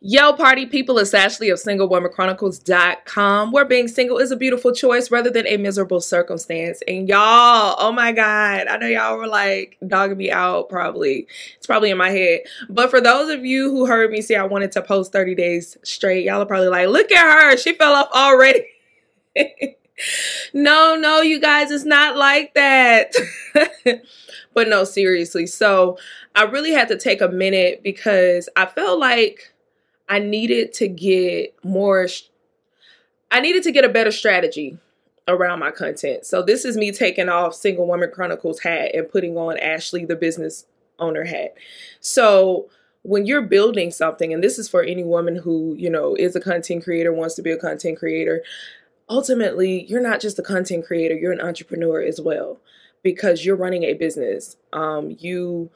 [0.00, 5.28] Yo, party people, it's Ashley of SingleWomanChronicles.com, where being single is a beautiful choice rather
[5.28, 6.80] than a miserable circumstance.
[6.86, 11.26] And y'all, oh my God, I know y'all were like dogging me out, probably.
[11.56, 12.42] It's probably in my head.
[12.68, 15.76] But for those of you who heard me say I wanted to post 30 days
[15.82, 18.68] straight, y'all are probably like, look at her, she fell off already.
[20.54, 23.12] no, no, you guys, it's not like that.
[24.54, 25.48] but no, seriously.
[25.48, 25.98] So
[26.36, 29.54] I really had to take a minute because I felt like
[30.08, 32.06] I needed to get more,
[33.30, 34.78] I needed to get a better strategy
[35.26, 36.24] around my content.
[36.24, 40.16] So this is me taking off Single Woman Chronicles hat and putting on Ashley, the
[40.16, 40.66] business
[40.98, 41.54] owner hat.
[42.00, 42.70] So
[43.02, 46.40] when you're building something, and this is for any woman who, you know, is a
[46.40, 48.42] content creator, wants to be a content creator,
[49.08, 52.58] ultimately, you're not just a content creator, you're an entrepreneur as well
[53.02, 54.56] because you're running a business.
[54.72, 55.70] Um, you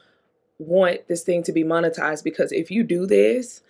[0.58, 3.62] want this thing to be monetized because if you do this,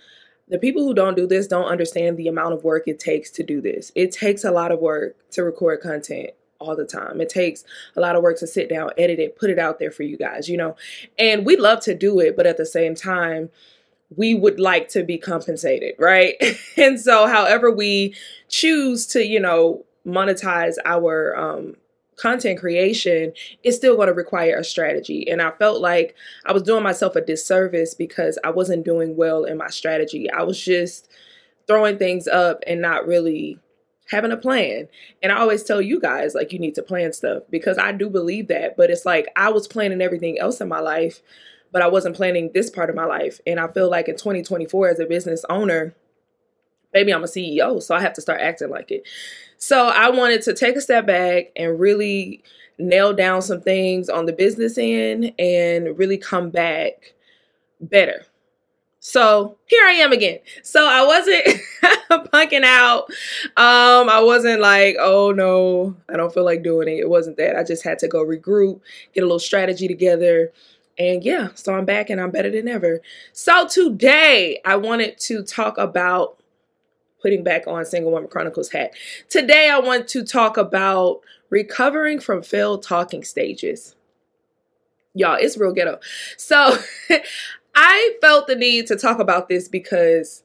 [0.49, 3.43] the people who don't do this don't understand the amount of work it takes to
[3.43, 3.93] do this.
[3.95, 7.21] It takes a lot of work to record content all the time.
[7.21, 7.65] It takes
[7.97, 10.17] a lot of work to sit down, edit it, put it out there for you
[10.17, 10.77] guys, you know.
[11.19, 13.51] And we love to do it, but at the same time,
[14.17, 16.37] we would like to be compensated, right?
[16.77, 18.15] and so however we
[18.49, 21.77] choose to, you know, monetize our um
[22.17, 25.29] content creation is still going to require a strategy.
[25.31, 26.15] And I felt like
[26.45, 30.31] I was doing myself a disservice because I wasn't doing well in my strategy.
[30.31, 31.11] I was just
[31.67, 33.59] throwing things up and not really
[34.11, 34.89] having a plan.
[35.23, 38.11] And I always tell you guys, like, you need to plan stuff because I do
[38.11, 38.77] believe that.
[38.77, 41.23] But it's like I was planning everything else in my life,
[41.73, 43.41] but I wasn't planning this part of my life.
[43.47, 45.95] And I feel like in 2024, as a business owner,
[46.93, 49.07] maybe I'm a CEO, so I have to start acting like it.
[49.59, 52.43] So I wanted to take a step back and really
[52.79, 57.15] nail down some things on the business end and really come back
[57.81, 58.27] better.
[59.05, 60.39] So here I am again.
[60.63, 61.45] So I wasn't
[62.33, 63.11] punking out.
[63.57, 67.01] Um, I wasn't like, oh no, I don't feel like doing it.
[67.01, 67.57] It wasn't that.
[67.57, 68.81] I just had to go regroup,
[69.13, 70.53] get a little strategy together.
[70.99, 73.01] And yeah, so I'm back and I'm better than ever.
[73.33, 76.42] So today I wanted to talk about
[77.23, 78.93] putting back on Single Woman Chronicles hat.
[79.29, 83.95] Today, I want to talk about recovering from failed talking stages.
[85.15, 86.01] Y'all, it's real ghetto.
[86.37, 86.77] So,
[87.75, 90.43] I felt the need to talk about this because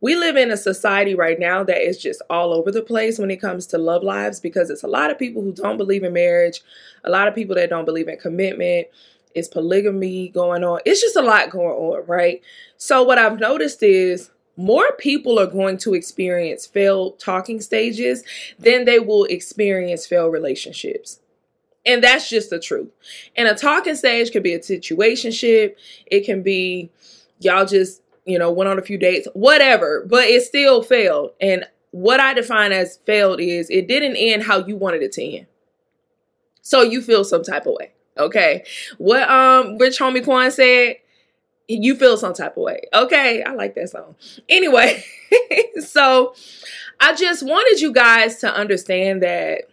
[0.00, 3.30] we live in a society right now that is just all over the place when
[3.30, 6.12] it comes to love lives because it's a lot of people who don't believe in
[6.12, 6.62] marriage,
[7.04, 8.86] a lot of people that don't believe in commitment.
[9.34, 10.80] It's polygamy going on.
[10.84, 12.40] It's just a lot going on, right?
[12.76, 18.24] So, what I've noticed is more people are going to experience failed talking stages
[18.58, 21.20] than they will experience failed relationships.
[21.86, 22.90] And that's just the truth.
[23.36, 26.90] And a talking stage could be a situationship, it can be
[27.38, 31.30] y'all just, you know, went on a few dates, whatever, but it still failed.
[31.40, 35.24] And what I define as failed is it didn't end how you wanted it to
[35.24, 35.46] end.
[36.62, 37.92] So you feel some type of way.
[38.18, 38.64] Okay.
[38.98, 40.96] What um Rich Homie Quan said,
[41.68, 42.80] you feel some type of way.
[42.94, 44.16] Okay, I like that song.
[44.48, 45.04] Anyway,
[45.80, 46.34] so
[46.98, 49.64] I just wanted you guys to understand that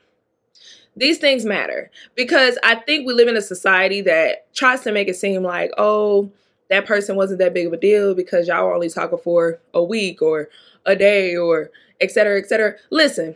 [0.98, 5.08] these things matter because I think we live in a society that tries to make
[5.08, 6.32] it seem like, oh,
[6.70, 10.22] that person wasn't that big of a deal because y'all only talking for a week
[10.22, 10.50] or
[10.86, 11.72] a day or
[12.02, 12.76] et cetera, et cetera.
[12.90, 13.36] Listen,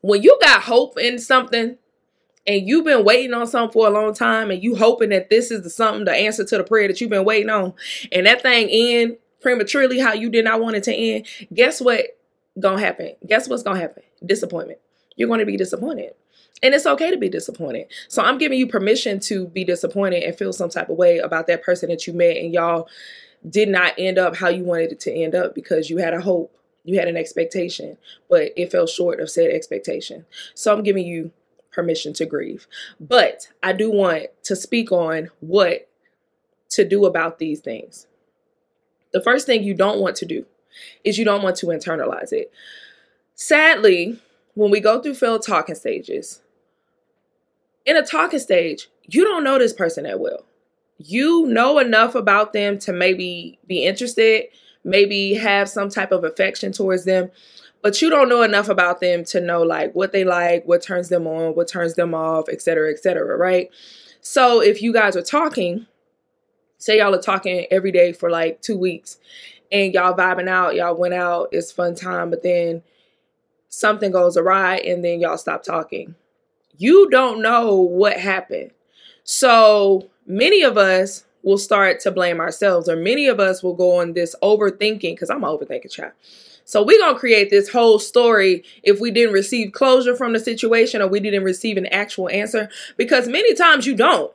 [0.00, 1.78] when you got hope in something
[2.46, 5.50] and you've been waiting on something for a long time and you hoping that this
[5.50, 7.74] is the something, the answer to the prayer that you've been waiting on,
[8.12, 12.18] and that thing end prematurely how you did not want it to end, guess what
[12.58, 13.14] gonna happen?
[13.26, 14.02] Guess what's gonna happen?
[14.24, 14.78] Disappointment.
[15.16, 16.14] You're gonna be disappointed.
[16.62, 17.88] And it's okay to be disappointed.
[18.08, 21.46] So I'm giving you permission to be disappointed and feel some type of way about
[21.48, 22.88] that person that you met and y'all
[23.48, 26.20] did not end up how you wanted it to end up because you had a
[26.20, 26.54] hope
[26.84, 27.96] you had an expectation,
[28.28, 30.26] but it fell short of said expectation.
[30.54, 31.32] So I'm giving you
[31.74, 32.66] permission to grieve.
[33.00, 35.88] But I do want to speak on what
[36.70, 38.06] to do about these things.
[39.12, 40.46] The first thing you don't want to do
[41.04, 42.52] is you don't want to internalize it.
[43.34, 44.20] Sadly,
[44.54, 46.40] when we go through failed talking stages,
[47.84, 50.44] in a talking stage, you don't know this person that well.
[50.98, 54.46] You know enough about them to maybe be interested,
[54.84, 57.30] maybe have some type of affection towards them,
[57.84, 61.10] but you don't know enough about them to know like what they like, what turns
[61.10, 63.68] them on, what turns them off, etc., etc., right?
[64.22, 65.86] So if you guys are talking,
[66.78, 69.18] say y'all are talking every day for like 2 weeks
[69.70, 72.82] and y'all vibing out, y'all went out, it's fun time, but then
[73.68, 76.14] something goes awry and then y'all stop talking.
[76.78, 78.70] You don't know what happened.
[79.24, 84.00] So many of us will start to blame ourselves, or many of us will go
[84.00, 86.12] on this overthinking because I'm an overthinking child.
[86.64, 91.02] So we're gonna create this whole story if we didn't receive closure from the situation
[91.02, 94.32] or we didn't receive an actual answer, because many times you don't.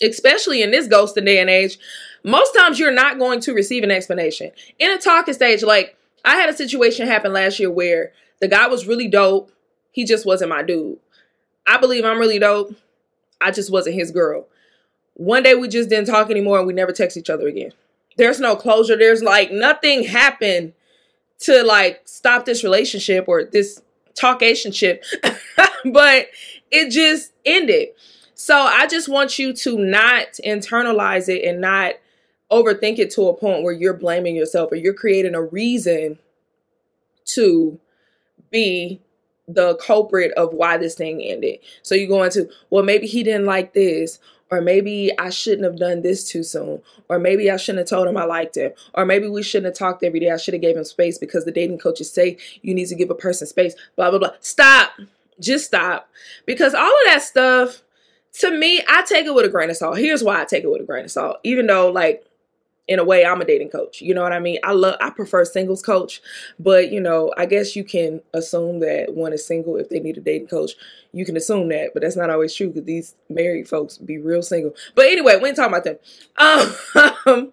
[0.00, 1.76] Especially in this ghosting day and age,
[2.22, 4.52] most times you're not going to receive an explanation.
[4.78, 8.68] In a talking stage, like I had a situation happen last year where the guy
[8.68, 9.50] was really dope.
[9.90, 10.98] He just wasn't my dude.
[11.66, 12.76] I believe I'm really dope.
[13.40, 14.46] I just wasn't his girl.
[15.14, 17.72] One day we just didn't talk anymore and we never text each other again.
[18.16, 18.96] There's no closure.
[18.96, 20.74] There's like nothing happened
[21.40, 23.82] to like stop this relationship or this
[24.14, 25.02] talkationship,
[25.92, 26.26] but
[26.70, 27.88] it just ended.
[28.34, 31.94] So I just want you to not internalize it and not
[32.50, 36.18] overthink it to a point where you're blaming yourself or you're creating a reason
[37.26, 37.78] to
[38.50, 39.00] be
[39.46, 41.58] the culprit of why this thing ended.
[41.82, 44.18] So you go into, well, maybe he didn't like this,
[44.50, 48.08] or maybe I shouldn't have done this too soon, or maybe I shouldn't have told
[48.08, 50.30] him I liked him, or maybe we shouldn't have talked every day.
[50.30, 53.10] I should have gave him space because the dating coaches say you need to give
[53.10, 53.74] a person space.
[53.96, 54.32] Blah blah blah.
[54.40, 54.92] Stop.
[55.40, 56.08] Just stop.
[56.46, 57.82] Because all of that stuff,
[58.40, 59.98] to me, I take it with a grain of salt.
[59.98, 61.38] Here's why I take it with a grain of salt.
[61.44, 62.24] Even though, like,
[62.88, 64.00] in a way I'm a dating coach.
[64.00, 64.58] You know what I mean?
[64.64, 66.22] I love I prefer singles coach,
[66.58, 70.16] but you know, I guess you can assume that one is single if they need
[70.16, 70.72] a dating coach.
[71.12, 74.42] You can assume that, but that's not always true because these married folks be real
[74.42, 74.74] single.
[74.94, 75.98] But anyway, we ain't talking about them.
[76.36, 77.52] Um,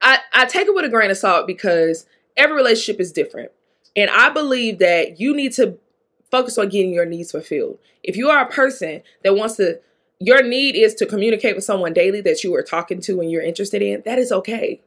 [0.00, 3.52] I I take it with a grain of salt because every relationship is different.
[3.94, 5.78] And I believe that you need to
[6.30, 7.78] focus on getting your needs fulfilled.
[8.02, 9.80] If you are a person that wants to
[10.20, 13.42] your need is to communicate with someone daily that you are talking to and you're
[13.42, 14.80] interested in, that is okay.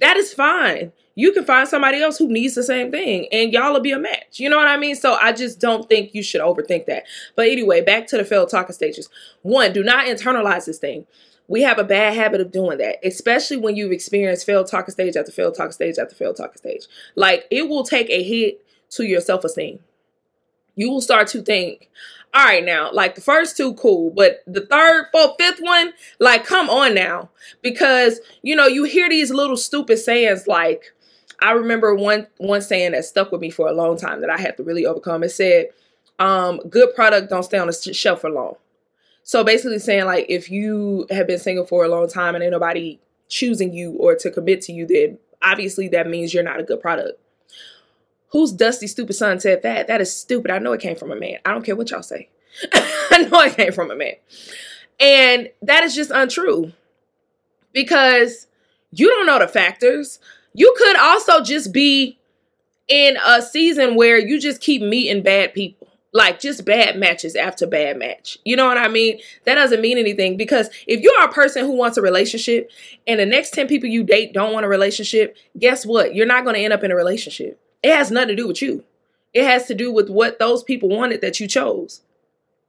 [0.00, 0.92] That is fine.
[1.14, 3.98] You can find somebody else who needs the same thing and y'all will be a
[3.98, 4.40] match.
[4.40, 4.96] You know what I mean?
[4.96, 7.04] So I just don't think you should overthink that.
[7.36, 9.10] But anyway, back to the failed talking stages.
[9.42, 11.06] One, do not internalize this thing.
[11.48, 15.16] We have a bad habit of doing that, especially when you've experienced failed talking stage
[15.16, 16.86] after failed talking stage after failed talking stage.
[17.14, 19.80] Like it will take a hit to your self esteem.
[20.74, 21.90] You will start to think,
[22.34, 26.44] all right now like the first two cool but the third fourth fifth one like
[26.44, 27.30] come on now.
[27.62, 30.94] Because you know you hear these little stupid sayings like
[31.40, 34.40] i remember one one saying that stuck with me for a long time that i
[34.40, 35.22] had to really overcome.
[35.22, 35.66] It said
[36.18, 38.54] um good product don't stay on the shelf for long.
[39.24, 42.52] So basically saying like if you have been single for a long time and ain't
[42.52, 42.98] nobody
[43.28, 46.80] choosing you or to commit to you then obviously that means you're not a good
[46.80, 47.18] product
[48.32, 49.88] Whose dusty, stupid son said that?
[49.88, 50.50] That is stupid.
[50.50, 51.38] I know it came from a man.
[51.44, 52.30] I don't care what y'all say.
[52.72, 54.14] I know it came from a man.
[54.98, 56.72] And that is just untrue
[57.72, 58.46] because
[58.90, 60.18] you don't know the factors.
[60.54, 62.18] You could also just be
[62.88, 65.88] in a season where you just keep meeting bad people.
[66.14, 68.36] Like just bad matches after bad match.
[68.44, 69.18] You know what I mean?
[69.44, 72.70] That doesn't mean anything because if you're a person who wants a relationship
[73.06, 76.14] and the next 10 people you date don't want a relationship, guess what?
[76.14, 77.58] You're not going to end up in a relationship.
[77.82, 78.84] It has nothing to do with you.
[79.34, 82.02] It has to do with what those people wanted that you chose.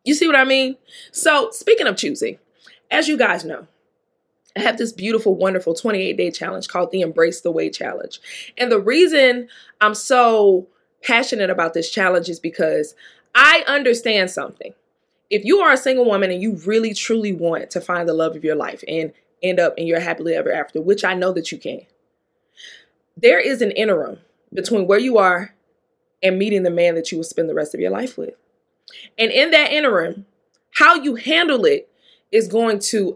[0.05, 0.77] You see what I mean?
[1.11, 2.39] So, speaking of choosing,
[2.91, 3.67] as you guys know,
[4.55, 8.19] I have this beautiful, wonderful 28 day challenge called the Embrace the Wait Challenge.
[8.57, 9.49] And the reason
[9.81, 10.67] I'm so
[11.03, 12.95] passionate about this challenge is because
[13.35, 14.73] I understand something.
[15.29, 18.35] if you are a single woman and you really truly want to find the love
[18.35, 21.51] of your life and end up in your happily ever after, which I know that
[21.51, 21.81] you can,
[23.17, 24.19] there is an interim
[24.53, 25.55] between where you are
[26.21, 28.33] and meeting the man that you will spend the rest of your life with.
[29.17, 30.25] And in that interim,
[30.75, 31.89] how you handle it
[32.31, 33.15] is going to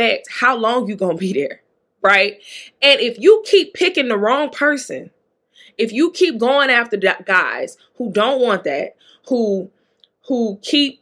[0.00, 1.60] affect how long you gonna be there,
[2.02, 2.40] right?
[2.82, 5.10] And if you keep picking the wrong person,
[5.78, 8.96] if you keep going after guys who don't want that,
[9.28, 9.70] who
[10.26, 11.00] who keep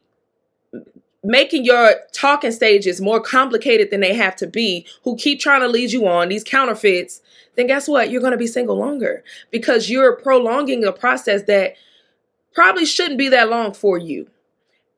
[1.25, 5.69] making your talking stages more complicated than they have to be, who keep trying to
[5.69, 7.21] lead you on these counterfeits,
[7.57, 8.11] then guess what?
[8.11, 11.75] You're going to be single longer because you're prolonging a process that
[12.55, 14.29] probably shouldn't be that long for you.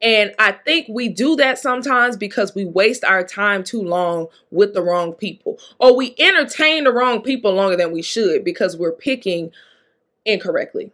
[0.03, 4.73] And I think we do that sometimes because we waste our time too long with
[4.73, 8.93] the wrong people, or we entertain the wrong people longer than we should because we're
[8.93, 9.53] picking
[10.25, 10.93] incorrectly.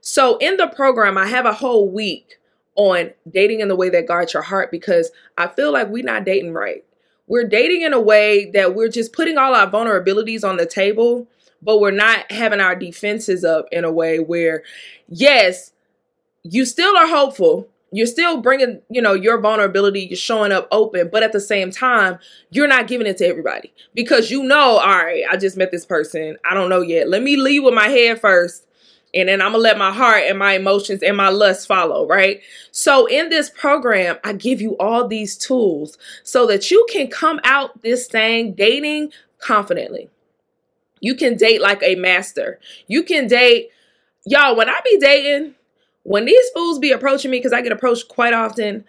[0.00, 2.38] So, in the program, I have a whole week
[2.74, 6.24] on dating in the way that guards your heart because I feel like we're not
[6.24, 6.84] dating right.
[7.26, 11.26] We're dating in a way that we're just putting all our vulnerabilities on the table,
[11.60, 14.62] but we're not having our defenses up in a way where,
[15.08, 15.72] yes,
[16.42, 21.08] you still are hopeful you're still bringing you know your vulnerability you're showing up open
[21.10, 22.18] but at the same time
[22.50, 25.86] you're not giving it to everybody because you know all right i just met this
[25.86, 26.36] person.
[26.48, 27.08] I don't know yet.
[27.08, 28.66] Let me lead with my head first
[29.14, 32.40] and then i'm gonna let my heart and my emotions and my lust follow right?
[32.72, 37.40] So in this program i give you all these tools so that you can come
[37.44, 40.10] out this thing dating confidently.
[41.00, 42.58] You can date like a master.
[42.88, 43.70] You can date
[44.26, 45.54] y'all when i be dating
[46.08, 48.84] when these fools be approaching me, because I get approached quite often,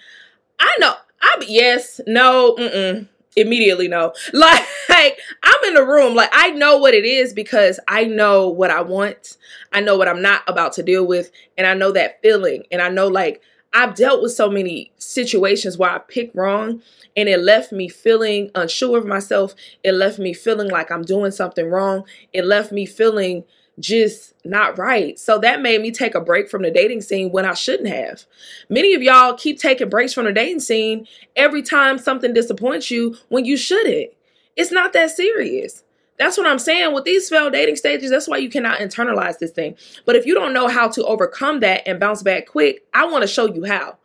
[0.58, 4.14] I know I be yes, no, mm-mm, immediately no.
[4.32, 8.48] Like, like I'm in the room, like I know what it is because I know
[8.48, 9.36] what I want.
[9.74, 12.64] I know what I'm not about to deal with, and I know that feeling.
[12.72, 13.42] And I know like
[13.74, 16.82] I've dealt with so many situations where I picked wrong
[17.18, 19.54] and it left me feeling unsure of myself.
[19.84, 22.06] It left me feeling like I'm doing something wrong.
[22.32, 23.44] It left me feeling
[23.80, 25.18] just not right.
[25.18, 28.26] So that made me take a break from the dating scene when I shouldn't have.
[28.70, 33.16] Many of y'all keep taking breaks from the dating scene every time something disappoints you
[33.30, 34.12] when you shouldn't.
[34.56, 35.84] It's not that serious.
[36.18, 36.94] That's what I'm saying.
[36.94, 39.78] With these failed dating stages, that's why you cannot internalize this thing.
[40.06, 43.22] But if you don't know how to overcome that and bounce back quick, I want
[43.22, 43.98] to show you how.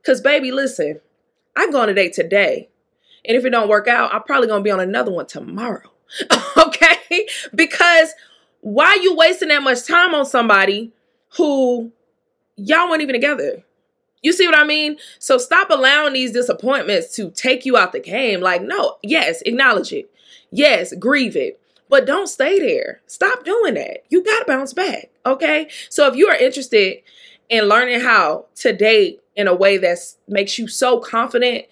[0.00, 1.00] Because, baby, listen,
[1.56, 2.68] I go on a date today.
[3.24, 5.90] And if it don't work out, I'm probably going to be on another one tomorrow.
[6.56, 7.26] okay?
[7.52, 8.14] Because
[8.66, 10.90] why are you wasting that much time on somebody
[11.36, 11.92] who
[12.56, 13.62] y'all weren't even together?
[14.22, 14.96] You see what I mean?
[15.20, 18.40] So stop allowing these disappointments to take you out the game.
[18.40, 20.10] Like, no, yes, acknowledge it.
[20.50, 21.60] Yes, grieve it.
[21.88, 23.02] But don't stay there.
[23.06, 23.98] Stop doing that.
[24.08, 25.10] You got to bounce back.
[25.24, 25.68] Okay.
[25.88, 27.02] So if you are interested
[27.48, 31.66] in learning how to date in a way that makes you so confident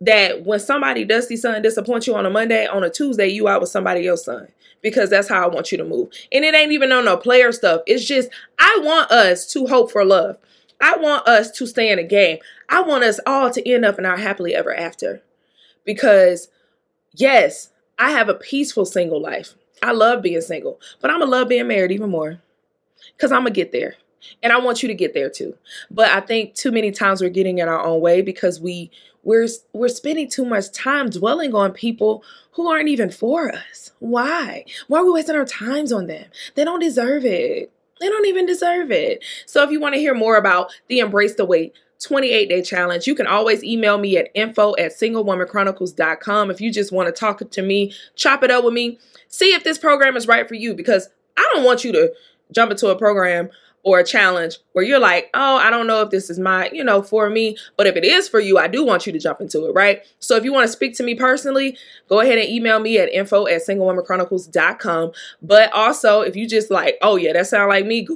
[0.00, 3.48] that when somebody does see something disappoint you on a Monday, on a Tuesday, you
[3.48, 4.46] out with somebody else, son
[4.82, 6.08] because that's how I want you to move.
[6.32, 7.82] And it ain't even on no player stuff.
[7.86, 10.38] It's just I want us to hope for love.
[10.80, 12.38] I want us to stay in a game.
[12.68, 15.22] I want us all to end up in our happily ever after.
[15.84, 16.48] Because
[17.14, 19.54] yes, I have a peaceful single life.
[19.82, 22.40] I love being single, but I'm gonna love being married even more.
[23.18, 23.96] Cause I'm gonna get there.
[24.42, 25.56] And I want you to get there too.
[25.90, 28.90] But I think too many times we're getting in our own way because we
[29.22, 33.92] we're we're spending too much time dwelling on people who aren't even for us.
[33.98, 34.64] Why?
[34.88, 36.26] Why are we wasting our times on them?
[36.54, 37.72] They don't deserve it.
[38.00, 39.22] They don't even deserve it.
[39.46, 43.06] So if you want to hear more about the Embrace the Wait 28 day challenge,
[43.06, 46.50] you can always email me at info at singlewomanchronicles.com.
[46.50, 48.98] If you just want to talk to me, chop it up with me,
[49.28, 52.12] see if this program is right for you because I don't want you to
[52.52, 53.50] jump into a program
[53.82, 56.84] or a challenge where you're like, oh, I don't know if this is my, you
[56.84, 57.56] know, for me.
[57.76, 60.02] But if it is for you, I do want you to jump into it, right?
[60.18, 63.08] So if you want to speak to me personally, go ahead and email me at
[63.10, 65.12] info at singlewomanchronicles.com.
[65.42, 68.06] But also, if you just like, oh, yeah, that sounds like me,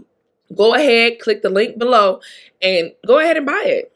[0.55, 2.21] go ahead, click the link below
[2.61, 3.93] and go ahead and buy it.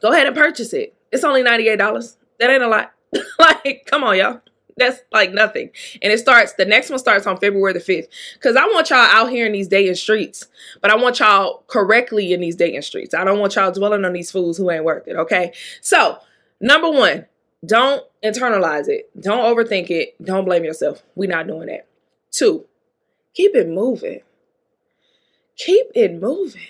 [0.00, 0.94] Go ahead and purchase it.
[1.12, 2.16] It's only $98.
[2.38, 2.92] That ain't a lot.
[3.38, 4.40] like, come on, y'all.
[4.76, 5.70] That's like nothing.
[6.00, 8.06] And it starts, the next one starts on February the 5th.
[8.34, 10.46] Because I want y'all out here in these day dating streets,
[10.80, 13.14] but I want y'all correctly in these day dating streets.
[13.14, 15.52] I don't want y'all dwelling on these fools who ain't worth it, okay?
[15.80, 16.18] So,
[16.60, 17.26] number one,
[17.64, 19.10] don't internalize it.
[19.20, 20.14] Don't overthink it.
[20.22, 21.02] Don't blame yourself.
[21.14, 21.86] We're not doing that.
[22.30, 22.66] Two,
[23.34, 24.20] keep it moving.
[25.56, 26.62] Keep it moving.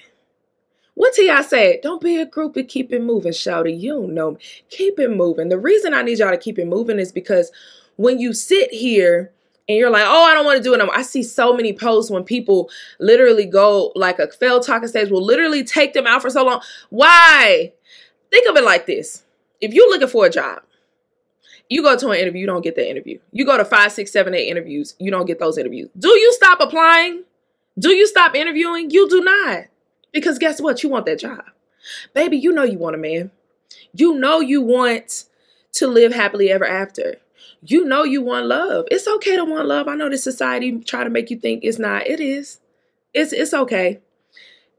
[0.95, 1.43] What T.I.
[1.43, 3.81] said, don't be a groupie, keep it moving, shouty.
[3.81, 4.37] You know.
[4.69, 5.49] Keep it moving.
[5.49, 7.51] The reason I need y'all to keep it moving is because
[8.03, 9.33] when you sit here
[9.69, 10.97] and you're like, oh, I don't want to do it anymore.
[10.97, 12.69] I see so many posts when people
[12.99, 16.61] literally go like a failed talking stage will literally take them out for so long.
[16.91, 17.73] Why?
[18.31, 19.23] Think of it like this.
[19.61, 20.63] If you're looking for a job,
[21.69, 23.21] you go to an interview, you don't get the interview.
[23.31, 25.89] You go to five, six, seven, eight interviews, you don't get those interviews.
[25.97, 27.23] Do you stop applying?
[27.79, 28.91] Do you stop interviewing?
[28.91, 29.67] You do not.
[30.13, 30.83] Because guess what?
[30.83, 31.45] You want that job.
[32.15, 33.31] Baby, you know you want a man.
[33.95, 35.25] You know you want
[35.75, 37.17] to live happily ever after.
[37.63, 38.87] You know you want love.
[38.91, 39.89] It's okay to want love.
[39.89, 42.07] I know this society try to make you think it's not.
[42.07, 42.61] It is.
[43.15, 44.01] It's it's okay.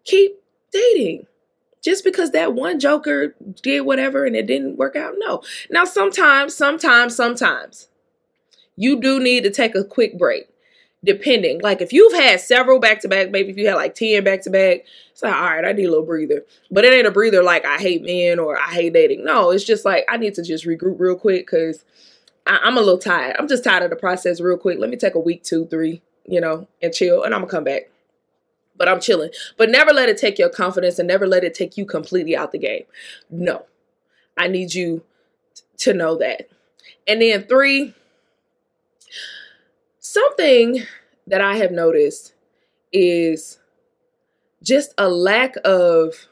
[0.06, 0.42] Keep
[0.72, 1.28] dating.
[1.84, 5.16] Just because that one joker did whatever and it didn't work out.
[5.18, 5.42] No.
[5.70, 7.90] Now sometimes, sometimes, sometimes
[8.76, 10.48] you do need to take a quick break
[11.04, 11.60] depending.
[11.62, 14.42] Like if you've had several back to back, maybe if you had like 10 back
[14.44, 16.46] to back, it's like, all right, I need a little breather.
[16.72, 19.26] But it ain't a breather like I hate men or I hate dating.
[19.26, 21.84] No, it's just like I need to just regroup real quick because
[22.46, 23.36] I'm a little tired.
[23.40, 24.80] I'm just tired of the process real quick.
[24.80, 27.64] Let me take a week, two, three, you know, and chill, and I'm gonna come
[27.64, 27.90] back.
[28.76, 29.30] But I'm chilling.
[29.58, 32.52] But never let it take your confidence and never let it take you completely out
[32.52, 32.84] the game.
[33.30, 33.66] No.
[34.36, 35.04] I need you
[35.78, 36.50] to know that.
[37.08, 37.94] And then three,
[40.14, 40.84] Something
[41.28, 42.34] that I have noticed
[42.92, 43.58] is
[44.62, 46.28] just a lack of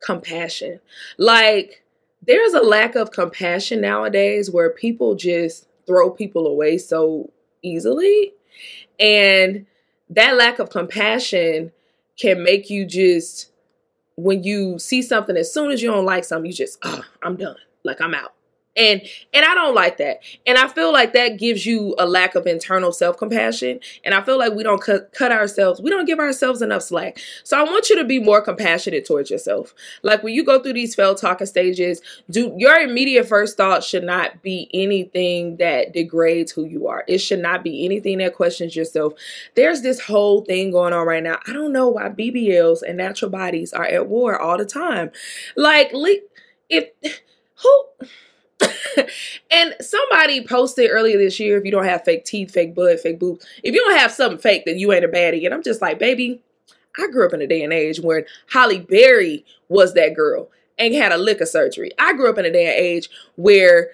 [0.00, 0.80] compassion.
[1.16, 1.83] Like,
[2.26, 7.30] there's a lack of compassion nowadays where people just throw people away so
[7.62, 8.32] easily.
[8.98, 9.66] And
[10.10, 11.72] that lack of compassion
[12.18, 13.50] can make you just,
[14.16, 17.36] when you see something, as soon as you don't like something, you just, oh, I'm
[17.36, 17.56] done.
[17.82, 18.34] Like, I'm out
[18.76, 19.02] and
[19.32, 20.20] and i don't like that.
[20.46, 23.80] And i feel like that gives you a lack of internal self-compassion.
[24.04, 27.18] And i feel like we don't cut, cut ourselves we don't give ourselves enough slack.
[27.42, 29.74] So i want you to be more compassionate towards yourself.
[30.02, 34.04] Like when you go through these failed talking stages do your immediate first thought should
[34.04, 37.04] not be anything that degrades who you are.
[37.06, 39.14] It should not be anything that questions yourself.
[39.54, 41.38] There's this whole thing going on right now.
[41.46, 45.10] I don't know why bbls and natural bodies are at war all the time.
[45.56, 45.92] Like
[46.68, 46.90] if
[47.62, 47.84] who
[49.50, 53.18] and somebody posted earlier this year if you don't have fake teeth, fake blood, fake
[53.18, 55.44] boobs, if you don't have something fake, then you ain't a baddie.
[55.44, 56.42] And I'm just like, baby,
[56.98, 60.94] I grew up in a day and age when Halle Berry was that girl and
[60.94, 61.90] had a liquor surgery.
[61.98, 63.90] I grew up in a day and age where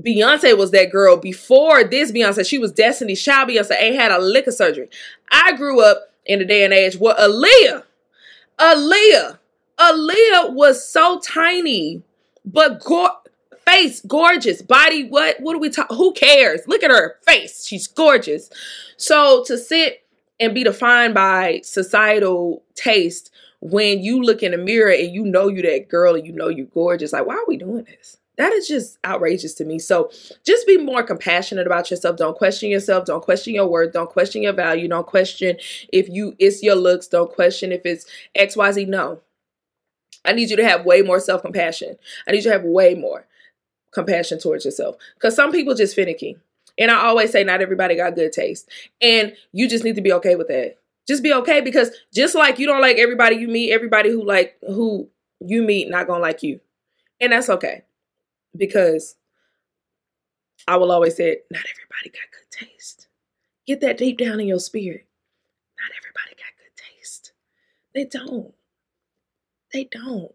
[0.00, 2.46] Beyonce was that girl before this Beyonce.
[2.46, 4.88] She was Destiny Child Beyonce and had a liquor surgery.
[5.30, 7.82] I grew up in a day and age where Aaliyah,
[8.58, 9.38] Aaliyah,
[9.78, 12.02] Aaliyah was so tiny,
[12.44, 13.16] but go-
[13.68, 14.62] face gorgeous.
[14.62, 16.60] Body what what do we talk who cares?
[16.66, 17.66] Look at her face.
[17.66, 18.50] She's gorgeous.
[18.96, 20.06] So to sit
[20.40, 25.48] and be defined by societal taste when you look in the mirror and you know
[25.48, 28.16] you that girl and you know you're gorgeous like why are we doing this?
[28.36, 29.80] That is just outrageous to me.
[29.80, 30.12] So
[30.44, 32.16] just be more compassionate about yourself.
[32.16, 33.04] Don't question yourself.
[33.04, 33.92] Don't question your worth.
[33.92, 34.86] Don't question your value.
[34.86, 35.56] Don't question
[35.92, 37.08] if you it's your looks.
[37.08, 39.20] Don't question if it's xyz no.
[40.24, 41.96] I need you to have way more self compassion.
[42.26, 43.27] I need you to have way more
[43.92, 44.96] compassion towards yourself.
[45.14, 46.36] Because some people just finicky.
[46.78, 48.68] And I always say not everybody got good taste.
[49.00, 50.76] And you just need to be okay with that.
[51.06, 54.56] Just be okay because just like you don't like everybody you meet, everybody who like
[54.66, 55.08] who
[55.40, 56.60] you meet not gonna like you.
[57.20, 57.82] And that's okay.
[58.56, 59.16] Because
[60.66, 63.08] I will always say not everybody got good taste.
[63.66, 65.06] Get that deep down in your spirit.
[65.80, 67.32] Not everybody got good taste.
[67.94, 68.54] They don't.
[69.72, 70.32] They don't.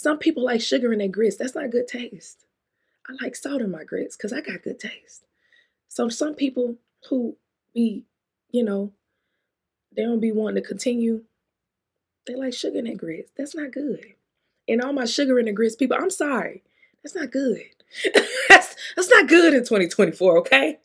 [0.00, 1.34] Some people like sugar in their grits.
[1.34, 2.44] That's not good taste.
[3.08, 5.24] I like salt in my grits because I got good taste.
[5.88, 6.76] So some people
[7.08, 7.36] who
[7.74, 8.04] be,
[8.52, 8.92] you know,
[9.96, 11.24] they don't be wanting to continue.
[12.28, 13.32] They like sugar in their grits.
[13.36, 14.14] That's not good.
[14.68, 16.62] And all my sugar in the grits people, I'm sorry.
[17.02, 17.62] That's not good.
[18.48, 20.78] that's, that's not good in 2024, okay?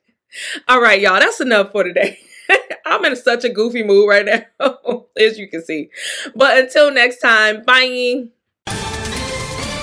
[0.67, 2.17] All right, y'all, that's enough for today.
[2.87, 5.91] I'm in such a goofy mood right now, as you can see.
[6.35, 8.29] But until next time, bye.